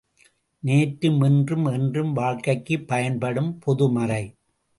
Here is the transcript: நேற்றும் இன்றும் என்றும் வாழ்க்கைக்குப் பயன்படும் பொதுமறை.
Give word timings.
நேற்றும் 0.63 1.25
இன்றும் 1.25 1.65
என்றும் 1.65 2.13
வாழ்க்கைக்குப் 2.13 2.87
பயன்படும் 2.87 3.59
பொதுமறை. 3.59 4.23